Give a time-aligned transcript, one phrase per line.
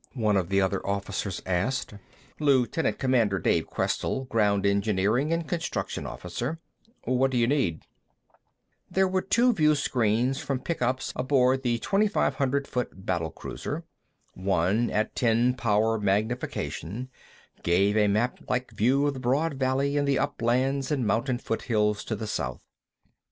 [0.15, 1.93] one of the other officers asked.
[2.39, 6.57] Lieutenant Commander Dave Questell; ground engineering and construction officer.
[7.03, 7.83] "What do you need?"
[8.89, 13.83] There were two viewscreens from pickups aboard the 2500 foot battle cruiser.
[14.33, 17.11] One, at ten power magnification,
[17.61, 22.15] gave a maplike view of the broad valley and the uplands and mountain foothills to
[22.15, 22.63] the south.